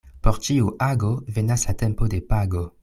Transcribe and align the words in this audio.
Por 0.27 0.39
ĉiu 0.47 0.71
ago 0.85 1.11
venas 1.37 1.69
la 1.69 1.77
tempo 1.85 2.13
de 2.17 2.25
pago. 2.35 2.71